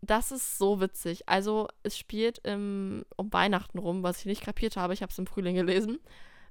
Das 0.00 0.32
ist 0.32 0.58
so 0.58 0.80
witzig. 0.80 1.28
Also 1.28 1.68
es 1.82 1.96
spielt 1.96 2.38
im, 2.38 3.04
um 3.16 3.32
Weihnachten 3.32 3.78
rum, 3.78 4.02
was 4.02 4.20
ich 4.20 4.26
nicht 4.26 4.42
kapiert 4.42 4.76
habe. 4.76 4.94
Ich 4.94 5.02
habe 5.02 5.10
es 5.10 5.18
im 5.18 5.26
Frühling 5.26 5.56
gelesen. 5.56 5.98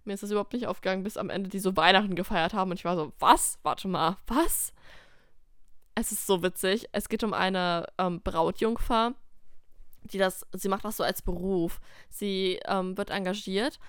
Mir 0.06 0.14
ist 0.14 0.24
das 0.24 0.32
überhaupt 0.32 0.54
nicht 0.54 0.68
aufgegangen, 0.68 1.04
bis 1.04 1.18
am 1.18 1.30
Ende 1.30 1.50
die 1.50 1.60
so 1.60 1.76
Weihnachten 1.76 2.16
gefeiert 2.16 2.54
haben. 2.54 2.72
Und 2.72 2.78
ich 2.78 2.86
war 2.86 2.96
so, 2.96 3.12
was? 3.20 3.60
Warte 3.64 3.88
mal, 3.88 4.18
was? 4.28 4.74
Es 5.96 6.12
ist 6.12 6.28
so 6.28 6.44
witzig. 6.44 6.88
Es 6.92 7.10
geht 7.10 7.24
um 7.24 7.34
eine 7.34 7.88
ähm, 7.98 8.22
Brautjungfer, 8.22 9.14
die 10.04 10.18
das, 10.18 10.46
sie 10.54 10.70
macht 10.70 10.86
das 10.86 10.98
so 10.98 11.04
als 11.04 11.22
Beruf. 11.22 11.82
Sie 12.10 12.60
ähm, 12.66 12.98
wird 12.98 13.10
engagiert 13.10 13.80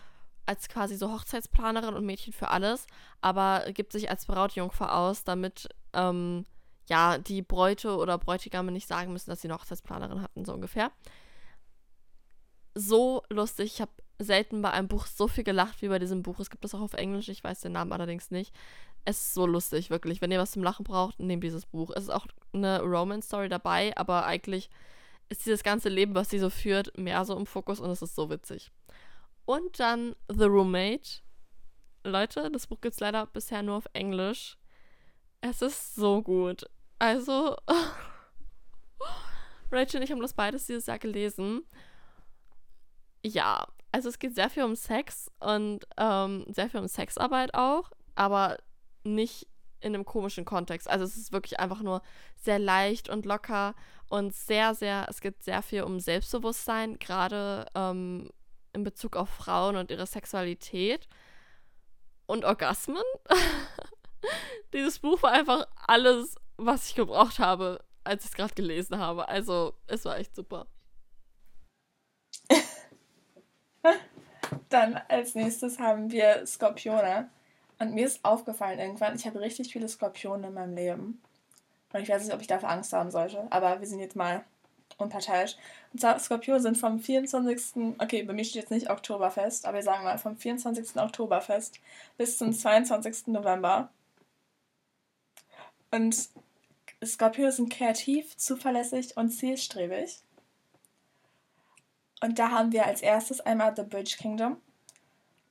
als 0.46 0.68
quasi 0.68 0.96
so 0.96 1.12
Hochzeitsplanerin 1.12 1.94
und 1.94 2.06
Mädchen 2.06 2.32
für 2.32 2.49
alles, 2.50 2.87
aber 3.20 3.64
gibt 3.73 3.92
sich 3.92 4.08
als 4.11 4.26
Brautjungfer 4.26 4.96
aus, 4.96 5.25
damit 5.25 5.68
ähm, 5.92 6.44
ja, 6.88 7.18
die 7.18 7.42
Bräute 7.42 7.96
oder 7.96 8.16
Bräutigame 8.16 8.70
nicht 8.70 8.87
sagen 8.87 9.12
müssen, 9.12 9.30
dass 9.30 9.42
sie 9.42 9.49
eine 9.49 9.58
Hochzeitsplanerin 9.58 10.23
hatten, 10.23 10.44
so 10.44 10.54
ungefähr. 10.54 10.92
So 12.75 13.23
lustig. 13.28 13.73
Ich 13.75 13.80
habe 13.80 13.90
selten 14.18 14.62
bei 14.62 14.70
einem 14.70 14.88
Buch 14.88 15.06
so 15.06 15.28
viel 15.28 15.44
gelacht 15.44 15.82
wie 15.82 15.88
bei 15.88 15.99
diesem 15.99 16.23
Buch. 16.23 16.40
Es 16.40 16.50
gibt 16.50 16.64
es 16.64 16.75
auch 16.75 16.80
auf 16.80 16.94
Englisch, 16.94 17.28
ich 17.28 17.44
weiß 17.44 17.61
den 17.61 17.73
Namen 17.73 17.92
allerdings 17.92 18.30
nicht. 18.30 18.54
Es 19.04 19.18
ist 19.18 19.35
so 19.35 19.46
lustig, 19.46 19.90
wirklich. 19.90 20.20
Wenn 20.20 20.32
ihr 20.32 20.38
was 20.38 20.52
zum 20.52 20.62
Lachen 20.62 20.85
braucht, 20.85 21.20
nehmt 21.20 21.44
dieses 21.44 21.66
Buch. 21.66 21.90
Es 21.94 22.04
ist 22.04 22.11
auch 22.11 22.26
eine 22.52 22.80
Romance-Story 22.80 23.49
dabei, 23.49 23.96
aber 23.96 24.26
eigentlich 24.26 24.68
ist 25.28 25.44
dieses 25.44 25.62
ganze 25.62 25.88
Leben, 25.88 26.14
was 26.14 26.30
sie 26.30 26.38
so 26.38 26.50
führt, 26.50 26.96
mehr 26.99 27.25
so 27.25 27.37
im 27.37 27.46
Fokus 27.46 27.80
und 27.80 27.90
es 27.90 28.02
ist 28.02 28.14
so 28.14 28.30
witzig. 28.30 28.70
Und 29.44 29.78
dann 29.78 30.16
The 30.28 30.44
Roommate. 30.44 31.20
Leute, 32.04 32.50
das 32.50 32.66
Buch 32.66 32.80
gibt 32.80 32.94
es 32.94 33.00
leider 33.00 33.26
bisher 33.26 33.62
nur 33.62 33.76
auf 33.76 33.87
Englisch. 33.92 34.56
Es 35.40 35.62
ist 35.62 35.94
so 35.94 36.23
gut. 36.23 36.64
Also, 36.99 37.56
Rachel 39.70 39.99
und 39.99 40.02
ich 40.02 40.11
haben 40.11 40.20
das 40.20 40.35
beides 40.35 40.66
dieses 40.66 40.87
Jahr 40.87 40.99
gelesen. 40.99 41.62
Ja, 43.25 43.66
also 43.92 44.08
es 44.08 44.18
geht 44.18 44.34
sehr 44.34 44.50
viel 44.50 44.64
um 44.64 44.76
Sex 44.76 45.30
und 45.40 45.86
ähm, 45.96 46.44
sehr 46.48 46.68
viel 46.68 46.80
um 46.80 46.88
Sexarbeit 46.88 47.54
auch, 47.54 47.90
aber 48.14 48.58
nicht 49.04 49.46
in 49.80 49.94
einem 49.94 50.04
komischen 50.04 50.44
Kontext. 50.44 50.88
Also 50.88 51.04
es 51.04 51.16
ist 51.16 51.32
wirklich 51.32 51.60
einfach 51.60 51.82
nur 51.82 52.02
sehr 52.36 52.58
leicht 52.58 53.08
und 53.08 53.24
locker 53.24 53.74
und 54.08 54.34
sehr, 54.34 54.74
sehr, 54.74 55.06
es 55.08 55.20
geht 55.20 55.42
sehr 55.42 55.62
viel 55.62 55.82
um 55.82 56.00
Selbstbewusstsein, 56.00 56.98
gerade 56.98 57.66
ähm, 57.74 58.30
in 58.72 58.84
Bezug 58.84 59.16
auf 59.16 59.28
Frauen 59.28 59.76
und 59.76 59.90
ihre 59.90 60.06
Sexualität 60.06 61.08
und 62.26 62.44
Orgasmen. 62.44 63.02
Dieses 64.72 64.98
Buch 64.98 65.22
war 65.22 65.32
einfach 65.32 65.66
alles, 65.86 66.34
was 66.56 66.88
ich 66.88 66.94
gebraucht 66.94 67.38
habe, 67.38 67.84
als 68.04 68.24
ich 68.24 68.30
es 68.30 68.36
gerade 68.36 68.54
gelesen 68.54 68.98
habe. 68.98 69.28
Also 69.28 69.74
es 69.86 70.04
war 70.04 70.18
echt 70.18 70.34
super. 70.34 70.66
Dann 74.68 75.00
als 75.08 75.34
nächstes 75.34 75.78
haben 75.78 76.10
wir 76.10 76.46
Skorpione. 76.46 77.28
Und 77.78 77.94
mir 77.94 78.06
ist 78.06 78.24
aufgefallen 78.24 78.78
irgendwann, 78.78 79.16
ich 79.16 79.26
habe 79.26 79.40
richtig 79.40 79.72
viele 79.72 79.88
Skorpione 79.88 80.48
in 80.48 80.54
meinem 80.54 80.74
Leben. 80.74 81.22
Und 81.92 82.00
ich 82.00 82.08
weiß 82.08 82.24
nicht, 82.24 82.34
ob 82.34 82.40
ich 82.40 82.46
dafür 82.46 82.70
Angst 82.70 82.92
haben 82.92 83.10
sollte, 83.10 83.46
aber 83.50 83.80
wir 83.80 83.86
sind 83.86 84.00
jetzt 84.00 84.16
mal 84.16 84.44
unparteiisch. 84.98 85.56
Und 85.92 86.00
zwar, 86.00 86.18
Skorpione 86.18 86.60
sind 86.60 86.78
vom 86.78 86.98
24. 87.00 87.94
Okay, 87.98 88.22
bei 88.22 88.32
mir 88.32 88.44
steht 88.44 88.62
jetzt 88.62 88.70
nicht 88.70 88.90
Oktoberfest, 88.90 89.66
aber 89.66 89.76
wir 89.76 89.82
sagen 89.82 90.04
mal 90.04 90.18
vom 90.18 90.36
24. 90.36 90.96
Oktoberfest 90.96 91.80
bis 92.16 92.38
zum 92.38 92.52
22. 92.52 93.28
November. 93.28 93.90
Und 95.90 96.28
Skorpione 97.04 97.52
sind 97.52 97.72
kreativ, 97.72 98.36
zuverlässig 98.36 99.16
und 99.16 99.30
zielstrebig. 99.30 100.18
Und 102.20 102.38
da 102.38 102.50
haben 102.50 102.73
wir 102.73 102.87
als 102.87 103.02
erstes 103.02 103.40
einmal 103.40 103.75
The 103.76 103.82
Bridge 103.82 104.16
Kingdom. 104.18 104.56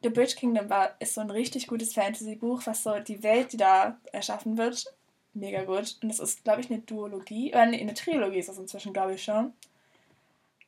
The 0.03 0.09
Bridge 0.09 0.35
Kingdom 0.35 0.69
war, 0.69 0.95
ist 0.99 1.15
so 1.15 1.21
ein 1.21 1.29
richtig 1.29 1.67
gutes 1.67 1.93
Fantasy-Buch, 1.93 2.61
was 2.65 2.83
so 2.83 2.99
die 2.99 3.23
Welt, 3.23 3.53
die 3.53 3.57
da 3.57 3.97
erschaffen 4.11 4.57
wird, 4.57 4.93
mega 5.33 5.63
gut. 5.63 5.97
Und 6.01 6.09
das 6.09 6.19
ist, 6.19 6.43
glaube 6.43 6.61
ich, 6.61 6.69
eine 6.69 6.79
Duologie, 6.79 7.49
oder 7.49 7.65
nee, 7.65 7.81
eine 7.81 7.93
Trilogie 7.93 8.39
ist 8.39 8.49
das 8.49 8.57
inzwischen, 8.57 8.93
glaube 8.93 9.15
ich 9.15 9.23
schon. 9.23 9.53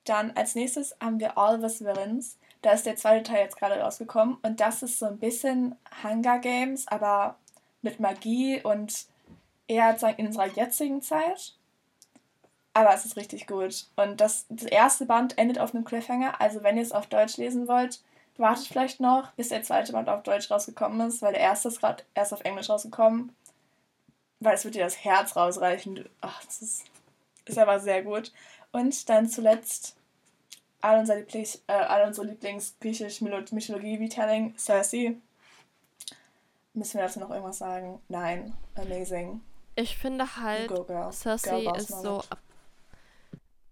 Dann 0.06 0.32
als 0.32 0.56
nächstes 0.56 0.96
haben 1.02 1.20
wir 1.20 1.38
All 1.38 1.58
of 1.58 1.64
Us 1.64 1.82
Villains. 1.82 2.38
Da 2.62 2.72
ist 2.72 2.86
der 2.86 2.96
zweite 2.96 3.24
Teil 3.24 3.44
jetzt 3.44 3.58
gerade 3.58 3.80
rausgekommen. 3.80 4.38
Und 4.42 4.60
das 4.60 4.82
ist 4.82 5.00
so 5.00 5.06
ein 5.06 5.20
bisschen 5.20 5.76
Hunger 6.04 6.40
Games, 6.40 6.88
aber 6.88 7.38
mit 7.82 8.00
Magie 8.00 8.62
und 8.64 9.06
eher 9.68 9.98
in 10.18 10.28
unserer 10.28 10.48
jetzigen 10.48 11.02
Zeit. 11.02 11.57
Aber 12.78 12.94
es 12.94 13.06
ist 13.06 13.18
richtig 13.18 13.48
gut. 13.48 13.88
Und 13.96 14.22
das, 14.22 14.46
das 14.50 14.68
erste 14.68 15.08
Band 15.08 15.36
endet 15.40 15.58
auf 15.58 15.74
einem 15.74 15.84
Cliffhanger. 15.84 16.40
Also 16.40 16.62
wenn 16.62 16.78
ihr 16.78 16.84
es 16.84 16.92
auf 16.92 17.08
Deutsch 17.08 17.38
lesen 17.38 17.68
wollt, 17.68 18.02
wartet 18.38 18.68
vielleicht 18.68 19.00
noch, 19.00 19.32
bis 19.32 19.50
der 19.50 19.64
zweite 19.64 19.94
Band 19.94 20.08
auf 20.10 20.22
Deutsch 20.22 20.52
rausgekommen 20.52 21.08
ist, 21.08 21.24
weil 21.24 21.34
der 21.34 21.42
erste 21.42 21.70
ist 21.70 21.80
gerade 21.80 22.04
erst 22.14 22.34
auf 22.34 22.42
Englisch 22.42 22.70
rausgekommen. 22.70 23.36
Weil 24.42 24.54
es 24.54 24.64
wird 24.64 24.76
dir 24.76 24.84
das 24.84 25.04
Herz 25.04 25.36
rausreichen. 25.36 26.08
Ach, 26.22 26.46
das 26.46 26.62
ist, 26.62 26.84
ist 27.46 27.58
aber 27.58 27.80
sehr 27.80 28.04
gut. 28.04 28.32
Und 28.72 29.10
dann 29.10 29.28
zuletzt 29.28 29.96
all 30.82 31.00
unser 31.00 31.16
Lieblings, 31.16 31.64
äh, 31.66 31.74
all 31.74 32.06
unsere 32.06 32.28
Lieblings-griechisch 32.28 33.22
Mythologie-Retelling, 33.22 34.56
Cersei. 34.56 35.16
Müssen 36.76 37.00
wir 37.00 37.08
dazu 37.08 37.20
noch 37.22 37.32
irgendwas 37.32 37.58
sagen? 37.58 38.00
Nein. 38.08 38.54
Amazing. 38.76 39.42
Ich 39.74 39.98
finde 39.98 40.38
halt, 40.38 40.72
Cersei 41.12 41.66
ist 41.76 42.04
so 42.04 42.20
ab 42.30 42.38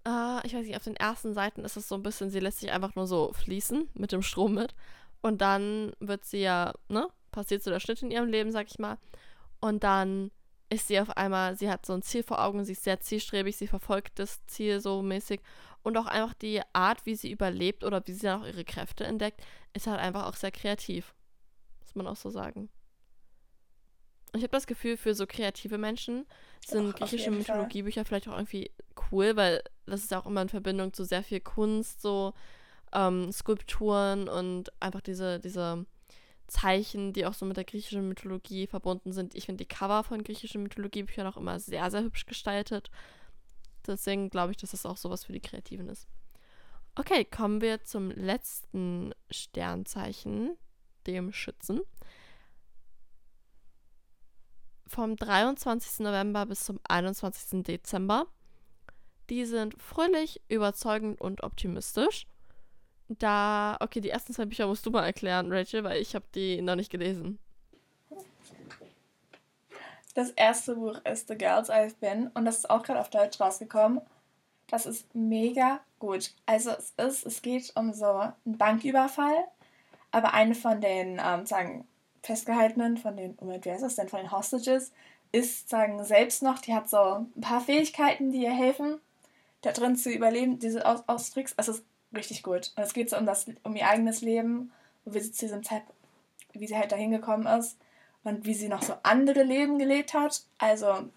Uh, 0.07 0.39
ich 0.43 0.53
weiß 0.53 0.65
nicht, 0.65 0.75
auf 0.75 0.83
den 0.83 0.95
ersten 0.95 1.33
Seiten 1.33 1.65
ist 1.65 1.77
es 1.77 1.87
so 1.87 1.95
ein 1.95 2.03
bisschen, 2.03 2.29
sie 2.29 2.39
lässt 2.39 2.59
sich 2.59 2.71
einfach 2.71 2.93
nur 2.95 3.07
so 3.07 3.33
fließen 3.33 3.89
mit 3.95 4.11
dem 4.11 4.21
Strom 4.21 4.53
mit. 4.53 4.75
Und 5.21 5.41
dann 5.41 5.93
wird 5.99 6.25
sie 6.25 6.41
ja, 6.41 6.73
ne, 6.89 7.07
passiert 7.31 7.63
so 7.63 7.71
der 7.71 7.79
Schnitt 7.79 8.03
in 8.03 8.11
ihrem 8.11 8.27
Leben, 8.27 8.51
sag 8.51 8.67
ich 8.69 8.77
mal. 8.77 8.99
Und 9.59 9.83
dann 9.83 10.29
ist 10.69 10.87
sie 10.87 10.99
auf 10.99 11.09
einmal, 11.17 11.55
sie 11.55 11.69
hat 11.69 11.85
so 11.85 11.93
ein 11.93 12.03
Ziel 12.03 12.21
vor 12.21 12.43
Augen, 12.43 12.63
sie 12.63 12.73
ist 12.73 12.83
sehr 12.83 12.99
zielstrebig, 12.99 13.57
sie 13.57 13.67
verfolgt 13.67 14.19
das 14.19 14.45
Ziel 14.45 14.79
so 14.79 15.01
mäßig. 15.01 15.41
Und 15.81 15.97
auch 15.97 16.05
einfach 16.05 16.33
die 16.35 16.61
Art, 16.73 17.05
wie 17.05 17.15
sie 17.15 17.31
überlebt 17.31 17.83
oder 17.83 18.05
wie 18.05 18.13
sie 18.13 18.27
dann 18.27 18.41
auch 18.41 18.47
ihre 18.47 18.65
Kräfte 18.65 19.03
entdeckt, 19.05 19.41
ist 19.73 19.87
halt 19.87 19.99
einfach 19.99 20.27
auch 20.27 20.35
sehr 20.35 20.51
kreativ. 20.51 21.15
Muss 21.81 21.95
man 21.95 22.07
auch 22.07 22.15
so 22.15 22.29
sagen. 22.29 22.69
Ich 24.33 24.41
habe 24.41 24.49
das 24.49 24.67
Gefühl, 24.67 24.97
für 24.97 25.15
so 25.15 25.25
kreative 25.25 25.77
Menschen 25.77 26.25
sind 26.65 26.93
Ach, 26.93 26.99
griechische 26.99 27.31
Mythologiebücher 27.31 28.03
vielleicht 28.03 28.27
auch 28.27 28.35
irgendwie 28.35 28.71
cool, 29.11 29.35
weil 29.35 29.63
das 29.85 30.03
ist 30.03 30.13
auch 30.13 30.25
immer 30.25 30.41
in 30.41 30.49
Verbindung 30.49 30.93
zu 30.93 31.03
sehr 31.05 31.23
viel 31.23 31.39
Kunst, 31.39 32.01
so 32.01 32.33
ähm, 32.93 33.31
Skulpturen 33.31 34.27
und 34.27 34.71
einfach 34.81 35.01
diese, 35.01 35.39
diese 35.39 35.85
Zeichen, 36.47 37.13
die 37.13 37.25
auch 37.25 37.33
so 37.33 37.45
mit 37.45 37.57
der 37.57 37.63
griechischen 37.63 38.07
Mythologie 38.07 38.67
verbunden 38.67 39.11
sind. 39.13 39.35
Ich 39.35 39.45
finde 39.45 39.63
die 39.63 39.67
Cover 39.67 40.03
von 40.03 40.23
griechischen 40.23 40.63
Mythologiebüchern 40.63 41.27
auch 41.27 41.37
immer 41.37 41.59
sehr, 41.59 41.89
sehr 41.91 42.03
hübsch 42.03 42.25
gestaltet. 42.25 42.91
Deswegen 43.85 44.29
glaube 44.29 44.51
ich, 44.51 44.57
dass 44.57 44.71
das 44.71 44.85
auch 44.85 44.97
sowas 44.97 45.25
für 45.25 45.33
die 45.33 45.41
Kreativen 45.41 45.89
ist. 45.89 46.07
Okay, 46.95 47.25
kommen 47.25 47.61
wir 47.61 47.83
zum 47.83 48.09
letzten 48.11 49.13
Sternzeichen, 49.29 50.55
dem 51.07 51.33
Schützen. 51.33 51.81
Vom 54.87 55.15
23. 55.15 55.99
November 55.99 56.45
bis 56.45 56.63
zum 56.63 56.79
21. 56.87 57.63
Dezember 57.63 58.27
die 59.29 59.45
sind 59.45 59.81
fröhlich, 59.81 60.41
überzeugend 60.47 61.19
und 61.19 61.43
optimistisch. 61.43 62.27
Da, 63.07 63.77
okay, 63.81 64.01
die 64.01 64.09
ersten 64.09 64.33
zwei 64.33 64.45
Bücher 64.45 64.67
musst 64.67 64.85
du 64.85 64.91
mal 64.91 65.05
erklären, 65.05 65.51
Rachel, 65.51 65.83
weil 65.83 66.01
ich 66.01 66.15
habe 66.15 66.25
die 66.33 66.61
noch 66.61 66.75
nicht 66.75 66.91
gelesen. 66.91 67.39
Das 70.15 70.31
erste 70.31 70.75
Buch 70.75 70.97
ist 71.03 71.27
The 71.27 71.35
Girls 71.37 71.69
I've 71.69 71.95
Been 71.99 72.31
und 72.33 72.45
das 72.45 72.59
ist 72.59 72.69
auch 72.69 72.83
gerade 72.83 73.01
auf 73.01 73.09
Deutsch 73.09 73.39
rausgekommen. 73.39 74.01
Das 74.67 74.85
ist 74.85 75.13
mega 75.13 75.81
gut. 75.99 76.33
Also 76.45 76.71
es 76.71 76.93
ist, 76.97 77.25
es 77.25 77.41
geht 77.41 77.71
um 77.75 77.93
so 77.93 78.05
einen 78.05 78.57
Banküberfall, 78.57 79.45
aber 80.11 80.33
eine 80.33 80.55
von 80.55 80.81
den, 80.81 81.21
ähm, 81.23 81.45
sagen, 81.45 81.87
Festgehaltenen, 82.23 82.97
von 82.97 83.15
den, 83.17 83.37
Moment, 83.39 83.65
wer 83.65 83.75
ist 83.75 83.83
das 83.83 83.95
denn, 83.95 84.09
von 84.09 84.21
den 84.21 84.31
Hostages, 84.31 84.91
ist, 85.31 85.69
sagen, 85.69 86.03
selbst 86.03 86.41
noch, 86.41 86.59
die 86.59 86.73
hat 86.73 86.89
so 86.89 86.97
ein 87.35 87.41
paar 87.41 87.61
Fähigkeiten, 87.61 88.31
die 88.31 88.43
ihr 88.43 88.53
helfen 88.53 88.99
da 89.65 89.71
drin 89.71 89.95
zu 89.95 90.11
überleben, 90.11 90.59
diese 90.59 90.85
Aus 90.85 91.03
Austricks, 91.07 91.53
es 91.57 91.67
ist 91.67 91.83
richtig 92.13 92.43
gut. 92.43 92.71
Und 92.75 92.83
es 92.83 92.93
geht 92.93 93.09
so 93.09 93.17
um, 93.17 93.25
das, 93.25 93.45
um 93.63 93.75
ihr 93.75 93.87
eigenes 93.87 94.21
Leben, 94.21 94.71
wie 95.05 95.19
sie 95.19 95.31
zu 95.31 95.45
diesem 95.45 95.63
Zeitpunkt, 95.63 95.93
wie 96.53 96.67
sie 96.67 96.77
halt 96.77 96.91
dahin 96.91 97.11
gekommen 97.11 97.45
ist 97.45 97.77
und 98.23 98.45
wie 98.45 98.53
sie 98.53 98.69
noch 98.69 98.81
so 98.81 98.95
andere 99.03 99.43
Leben 99.43 99.77
gelebt 99.77 100.13
hat. 100.13 100.43
Also 100.57 101.09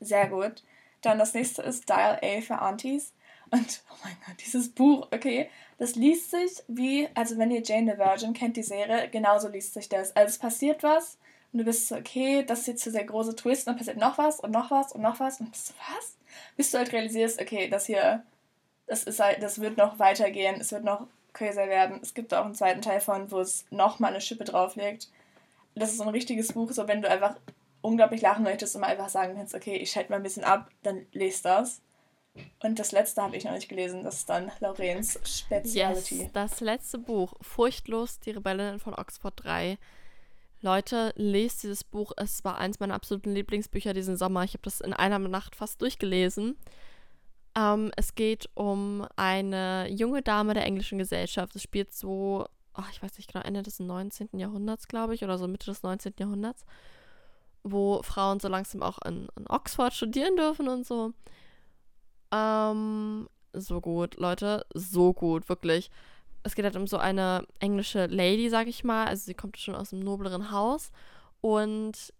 sehr 0.00 0.28
gut. 0.28 0.62
Dann 1.02 1.18
das 1.18 1.34
nächste 1.34 1.62
ist 1.62 1.88
Dial 1.88 2.20
A 2.22 2.40
für 2.40 2.60
Aunties. 2.60 3.12
Und 3.50 3.82
oh 3.90 3.96
mein 4.04 4.16
Gott, 4.26 4.36
dieses 4.44 4.70
Buch, 4.70 5.08
okay, 5.12 5.50
das 5.78 5.94
liest 5.96 6.30
sich 6.30 6.62
wie, 6.68 7.08
also 7.14 7.38
wenn 7.38 7.50
ihr 7.50 7.62
Jane 7.62 7.92
the 7.92 7.98
Virgin 7.98 8.32
kennt, 8.32 8.56
die 8.56 8.62
Serie, 8.62 9.08
genauso 9.10 9.48
liest 9.48 9.74
sich 9.74 9.88
das. 9.88 10.14
Also 10.16 10.30
es 10.30 10.38
passiert 10.38 10.82
was 10.82 11.18
und 11.52 11.58
du 11.58 11.64
bist 11.64 11.88
so, 11.88 11.96
okay, 11.96 12.44
das 12.44 12.60
ist 12.60 12.66
jetzt 12.68 12.84
so 12.84 12.92
der 12.92 13.04
große 13.04 13.36
Twist 13.36 13.66
und 13.66 13.72
dann 13.72 13.78
passiert 13.78 13.98
noch 13.98 14.16
was 14.16 14.40
und 14.40 14.52
noch 14.52 14.70
was 14.70 14.92
und 14.92 15.02
noch 15.02 15.20
was 15.20 15.40
und 15.40 15.50
bist 15.50 15.68
so, 15.68 15.74
was? 15.94 16.16
Bis 16.56 16.70
du 16.70 16.78
halt 16.78 16.92
realisierst, 16.92 17.40
okay, 17.40 17.68
das 17.68 17.86
hier, 17.86 18.22
das 18.86 19.04
ist 19.04 19.20
halt, 19.20 19.42
das 19.42 19.60
wird 19.60 19.76
noch 19.76 19.98
weitergehen, 19.98 20.60
es 20.60 20.72
wird 20.72 20.84
noch 20.84 21.06
crazier 21.32 21.68
werden. 21.68 22.00
Es 22.02 22.14
gibt 22.14 22.34
auch 22.34 22.44
einen 22.44 22.54
zweiten 22.54 22.82
Teil 22.82 23.00
von, 23.00 23.30
wo 23.30 23.40
es 23.40 23.64
nochmal 23.70 24.10
eine 24.10 24.20
Schippe 24.20 24.44
drauflegt. 24.44 25.08
Das 25.74 25.90
ist 25.90 25.98
so 25.98 26.04
ein 26.04 26.10
richtiges 26.10 26.52
Buch, 26.52 26.70
so 26.72 26.86
wenn 26.88 27.02
du 27.02 27.08
einfach 27.08 27.36
unglaublich 27.80 28.20
lachen 28.20 28.44
möchtest 28.44 28.74
und 28.74 28.82
mal 28.82 28.88
einfach 28.88 29.08
sagen 29.08 29.34
kannst, 29.36 29.54
okay, 29.54 29.76
ich 29.76 29.90
schalte 29.90 30.10
mal 30.10 30.16
ein 30.16 30.22
bisschen 30.22 30.44
ab, 30.44 30.70
dann 30.82 31.06
lest 31.12 31.44
das. 31.44 31.80
Und 32.62 32.78
das 32.78 32.92
letzte 32.92 33.22
habe 33.22 33.36
ich 33.36 33.44
noch 33.44 33.52
nicht 33.52 33.68
gelesen, 33.68 34.04
das 34.04 34.18
ist 34.18 34.28
dann 34.28 34.50
Lorenz 34.60 35.18
Speziality. 35.24 36.22
Yes, 36.22 36.32
das 36.32 36.60
letzte 36.60 36.98
Buch, 36.98 37.34
Furchtlos, 37.42 38.20
die 38.20 38.30
Rebellinnen 38.30 38.78
von 38.78 38.94
Oxford 38.94 39.34
3. 39.44 39.78
Leute, 40.62 41.12
lest 41.16 41.64
dieses 41.64 41.84
Buch. 41.84 42.12
Es 42.16 42.44
war 42.44 42.56
eins 42.58 42.80
meiner 42.80 42.94
absoluten 42.94 43.34
Lieblingsbücher 43.34 43.92
diesen 43.94 44.16
Sommer. 44.16 44.44
Ich 44.44 44.54
habe 44.54 44.62
das 44.62 44.80
in 44.80 44.92
einer 44.92 45.18
Nacht 45.18 45.56
fast 45.56 45.82
durchgelesen. 45.82 46.56
Ähm, 47.56 47.90
es 47.96 48.14
geht 48.14 48.48
um 48.54 49.06
eine 49.16 49.88
junge 49.90 50.22
Dame 50.22 50.54
der 50.54 50.64
englischen 50.64 50.98
Gesellschaft. 50.98 51.54
Es 51.56 51.62
spielt 51.62 51.92
so, 51.92 52.46
oh, 52.76 52.84
ich 52.92 53.02
weiß 53.02 53.18
nicht 53.18 53.32
genau, 53.32 53.44
Ende 53.44 53.62
des 53.62 53.80
19. 53.80 54.38
Jahrhunderts, 54.38 54.88
glaube 54.88 55.14
ich, 55.14 55.24
oder 55.24 55.36
so 55.36 55.48
Mitte 55.48 55.66
des 55.66 55.82
19. 55.82 56.14
Jahrhunderts, 56.18 56.64
wo 57.64 58.00
Frauen 58.02 58.40
so 58.40 58.48
langsam 58.48 58.82
auch 58.82 58.98
in, 59.04 59.28
in 59.36 59.46
Oxford 59.48 59.92
studieren 59.92 60.36
dürfen 60.36 60.68
und 60.68 60.86
so. 60.86 61.12
Ähm, 62.32 63.28
so 63.52 63.80
gut, 63.80 64.16
Leute, 64.16 64.64
so 64.74 65.12
gut, 65.12 65.48
wirklich 65.48 65.90
es 66.42 66.54
geht 66.54 66.64
halt 66.64 66.76
um 66.76 66.86
so 66.86 66.98
eine 66.98 67.46
englische 67.60 68.06
Lady, 68.06 68.48
sag 68.48 68.66
ich 68.66 68.84
mal. 68.84 69.06
Also 69.06 69.24
sie 69.24 69.34
kommt 69.34 69.56
schon 69.58 69.74
aus 69.74 69.92
einem 69.92 70.02
nobleren 70.02 70.50
Haus. 70.50 70.90
Und 71.40 72.12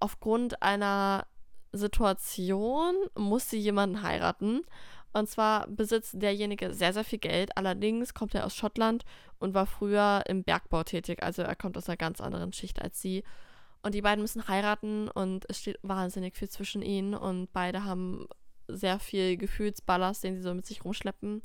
aufgrund 0.00 0.62
einer 0.62 1.26
Situation 1.72 2.94
muss 3.16 3.50
sie 3.50 3.58
jemanden 3.58 4.02
heiraten. 4.02 4.62
Und 5.12 5.28
zwar 5.28 5.66
besitzt 5.68 6.22
derjenige 6.22 6.72
sehr, 6.72 6.92
sehr 6.92 7.04
viel 7.04 7.18
Geld. 7.18 7.56
Allerdings 7.56 8.14
kommt 8.14 8.34
er 8.34 8.46
aus 8.46 8.54
Schottland 8.54 9.04
und 9.38 9.54
war 9.54 9.66
früher 9.66 10.22
im 10.26 10.44
Bergbau 10.44 10.82
tätig. 10.84 11.22
Also 11.22 11.42
er 11.42 11.56
kommt 11.56 11.76
aus 11.76 11.88
einer 11.88 11.96
ganz 11.96 12.20
anderen 12.20 12.52
Schicht 12.52 12.80
als 12.80 13.00
sie. 13.00 13.24
Und 13.82 13.94
die 13.94 14.02
beiden 14.02 14.22
müssen 14.22 14.48
heiraten 14.48 15.08
und 15.08 15.44
es 15.48 15.60
steht 15.60 15.78
wahnsinnig 15.82 16.36
viel 16.36 16.48
zwischen 16.48 16.82
ihnen. 16.82 17.14
Und 17.14 17.52
beide 17.52 17.84
haben 17.84 18.26
sehr 18.66 18.98
viel 18.98 19.36
Gefühlsballast, 19.36 20.24
den 20.24 20.36
sie 20.36 20.42
so 20.42 20.52
mit 20.52 20.66
sich 20.66 20.84
rumschleppen. 20.84 21.42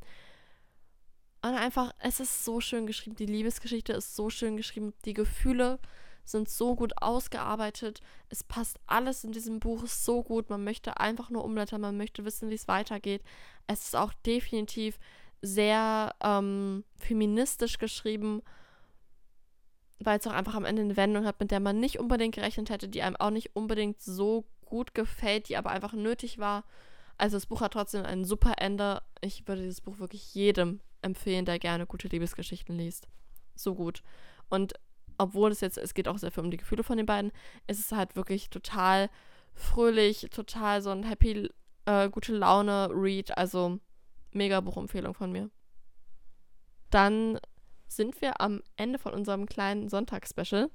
Und 1.43 1.55
einfach, 1.55 1.93
es 2.00 2.21
ist 2.21 2.45
so 2.45 2.62
schön 2.62 2.88
geschrieben. 2.88 3.17
Die 3.17 3.25
Liebesgeschichte 3.25 3.91
ist 3.91 4.15
so 4.15 4.29
schön 4.29 4.55
geschrieben. 4.55 4.93
Die 5.03 5.13
Gefühle 5.13 5.77
sind 6.23 6.47
so 6.47 6.73
gut 6.73 6.93
ausgearbeitet. 7.01 8.00
Es 8.29 8.45
passt 8.45 8.79
alles 8.88 9.25
in 9.25 9.33
diesem 9.33 9.59
Buch 9.59 9.85
so 9.85 10.23
gut. 10.23 10.50
Man 10.50 10.63
möchte 10.63 11.01
einfach 11.01 11.29
nur 11.29 11.43
umblättern. 11.43 11.81
Man 11.81 11.97
möchte 11.97 12.23
wissen, 12.23 12.50
wie 12.50 12.53
es 12.55 12.69
weitergeht. 12.69 13.23
Es 13.67 13.83
ist 13.83 13.95
auch 13.97 14.13
definitiv 14.25 14.97
sehr 15.41 16.15
ähm, 16.23 16.85
feministisch 16.95 17.77
geschrieben, 17.77 18.41
weil 20.00 20.19
es 20.19 20.27
auch 20.27 20.31
einfach 20.31 20.55
am 20.55 20.63
Ende 20.63 20.81
eine 20.81 20.95
Wendung 20.95 21.25
hat, 21.25 21.41
mit 21.41 21.51
der 21.51 21.59
man 21.59 21.77
nicht 21.77 22.00
unbedingt 22.00 22.35
gerechnet 22.35 22.69
hätte, 22.69 22.88
die 22.88 23.01
einem 23.01 23.17
auch 23.17 23.31
nicht 23.31 23.53
unbedingt 23.53 24.01
so 24.01 24.45
gut 24.63 24.93
gefällt, 24.93 25.50
die 25.50 25.57
aber 25.57 25.71
einfach 25.71 25.91
nötig 25.91 26.38
war. 26.38 26.63
Also 27.17 27.38
das 27.38 27.46
Buch 27.46 27.62
hat 27.62 27.74
trotzdem 27.74 28.05
ein 28.05 28.25
super 28.25 28.55
Ende. 28.58 29.01
Ich 29.22 29.48
würde 29.48 29.62
dieses 29.62 29.82
Buch 29.82 30.00
wirklich 30.00 30.34
jedem 30.34 30.82
empfehlen, 31.01 31.46
der 31.46 31.60
gerne 31.60 31.86
gute 31.86 32.08
Liebesgeschichten 32.08 32.77
liest. 32.77 33.08
So 33.55 33.75
gut. 33.75 34.03
Und 34.50 34.74
obwohl 35.17 35.51
es 35.51 35.62
jetzt, 35.62 35.77
es 35.77 35.93
geht 35.93 36.08
auch 36.08 36.17
sehr 36.17 36.32
viel 36.32 36.43
um 36.43 36.51
die 36.51 36.58
Gefühle 36.58 36.84
von 36.84 36.98
den 36.98 37.05
beiden, 37.05 37.32
ist 37.67 37.79
es 37.79 37.91
halt 37.91 38.15
wirklich 38.15 38.50
total 38.50 39.10
fröhlich, 39.53 40.27
total 40.32 40.82
so 40.82 40.89
ein 40.89 41.03
happy, 41.03 41.50
äh, 41.86 42.10
gute 42.10 42.34
Laune 42.34 42.89
Read. 42.91 43.38
Also 43.38 43.79
mega 44.32 44.60
Buchempfehlung 44.60 45.13
von 45.13 45.32
mir. 45.32 45.50
Dann 46.89 47.39
sind 47.88 48.22
wir 48.22 48.41
am 48.41 48.62
Ende 48.75 48.98
von 49.00 49.13
unserem 49.13 49.46
kleinen 49.46 49.89
Sonntagsspecial. 49.89 50.70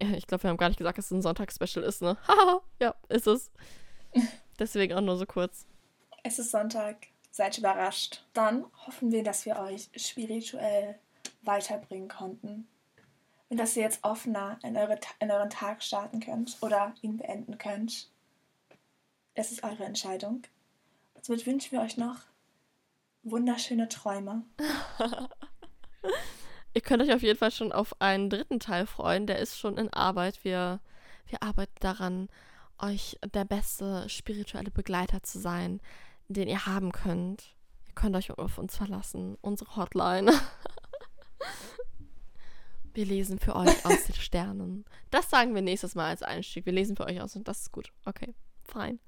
Ja, 0.00 0.10
ich 0.10 0.26
glaube, 0.26 0.44
wir 0.44 0.50
haben 0.50 0.56
gar 0.56 0.68
nicht 0.68 0.78
gesagt, 0.78 0.98
dass 0.98 1.06
es 1.06 1.10
ein 1.12 1.22
Sonntagsspecial 1.22 1.84
ist, 1.84 2.02
ne? 2.02 2.16
Haha, 2.28 2.60
ja, 2.80 2.94
ist 3.08 3.26
es. 3.26 3.50
Deswegen 4.58 4.94
auch 4.94 5.00
nur 5.00 5.16
so 5.16 5.26
kurz. 5.26 5.66
Es 6.26 6.40
ist 6.40 6.50
Sonntag. 6.50 7.06
Seid 7.30 7.56
überrascht. 7.56 8.24
Dann 8.32 8.66
hoffen 8.84 9.12
wir, 9.12 9.22
dass 9.22 9.46
wir 9.46 9.60
euch 9.60 9.90
spirituell 9.94 10.98
weiterbringen 11.42 12.08
konnten. 12.08 12.66
Und 13.48 13.58
dass 13.58 13.76
ihr 13.76 13.84
jetzt 13.84 14.02
offener 14.02 14.58
in, 14.64 14.76
eure, 14.76 14.98
in 15.20 15.30
euren 15.30 15.50
Tag 15.50 15.84
starten 15.84 16.18
könnt 16.18 16.56
oder 16.62 16.96
ihn 17.00 17.18
beenden 17.18 17.58
könnt. 17.58 18.10
Es 19.34 19.52
ist 19.52 19.62
eure 19.62 19.84
Entscheidung. 19.84 20.42
Und 21.14 21.24
somit 21.24 21.46
wünschen 21.46 21.70
wir 21.70 21.80
euch 21.80 21.96
noch 21.96 22.16
wunderschöne 23.22 23.88
Träume. 23.88 24.42
ihr 26.74 26.80
könnt 26.80 27.04
euch 27.04 27.12
auf 27.12 27.22
jeden 27.22 27.38
Fall 27.38 27.52
schon 27.52 27.70
auf 27.70 28.00
einen 28.00 28.30
dritten 28.30 28.58
Teil 28.58 28.88
freuen. 28.88 29.28
Der 29.28 29.38
ist 29.38 29.56
schon 29.56 29.78
in 29.78 29.92
Arbeit. 29.92 30.42
Wir, 30.42 30.80
wir 31.28 31.44
arbeiten 31.44 31.78
daran, 31.78 32.28
euch 32.78 33.16
der 33.32 33.44
beste 33.44 34.08
spirituelle 34.08 34.72
Begleiter 34.72 35.22
zu 35.22 35.38
sein 35.38 35.80
den 36.28 36.48
ihr 36.48 36.66
haben 36.66 36.92
könnt. 36.92 37.54
Ihr 37.86 37.94
könnt 37.94 38.16
euch 38.16 38.30
auf 38.30 38.58
uns 38.58 38.76
verlassen. 38.76 39.36
Unsere 39.40 39.76
Hotline. 39.76 40.32
wir 42.94 43.04
lesen 43.04 43.38
für 43.38 43.56
euch 43.56 43.84
aus 43.84 44.04
den 44.04 44.16
Sternen. 44.16 44.84
Das 45.10 45.30
sagen 45.30 45.54
wir 45.54 45.62
nächstes 45.62 45.94
Mal 45.94 46.08
als 46.08 46.22
Einstieg. 46.22 46.66
Wir 46.66 46.72
lesen 46.72 46.96
für 46.96 47.04
euch 47.04 47.20
aus 47.20 47.36
und 47.36 47.48
das 47.48 47.62
ist 47.62 47.72
gut. 47.72 47.92
Okay, 48.04 48.34
fein. 48.64 49.00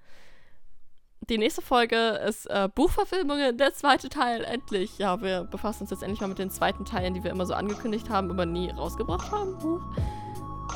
Die 1.28 1.36
nächste 1.36 1.60
Folge 1.60 1.96
ist 2.26 2.46
äh, 2.46 2.70
Buchverfilmungen, 2.74 3.58
der 3.58 3.74
zweite 3.74 4.08
Teil, 4.08 4.44
endlich. 4.44 4.96
Ja, 4.98 5.20
wir 5.20 5.44
befassen 5.44 5.82
uns 5.82 5.90
jetzt 5.90 6.02
endlich 6.02 6.20
mal 6.20 6.28
mit 6.28 6.38
den 6.38 6.50
zweiten 6.50 6.86
Teilen, 6.86 7.12
die 7.12 7.22
wir 7.22 7.30
immer 7.30 7.44
so 7.44 7.52
angekündigt 7.52 8.08
haben, 8.08 8.30
aber 8.30 8.46
nie 8.46 8.70
rausgebracht 8.70 9.30
haben. 9.30 9.58
Buch. 9.58 9.82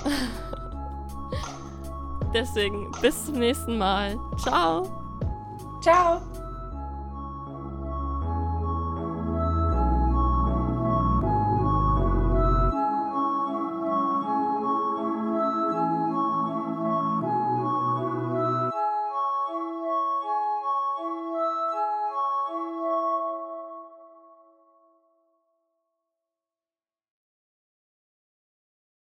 Deswegen 2.34 2.90
bis 3.00 3.26
zum 3.26 3.38
nächsten 3.38 3.78
Mal. 3.78 4.18
Ciao. 4.38 5.01
Ciao! 5.82 6.41